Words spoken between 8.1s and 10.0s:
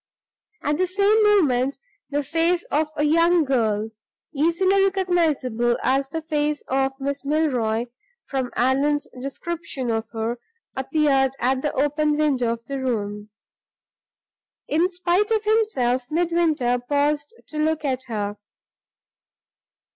from Allan's description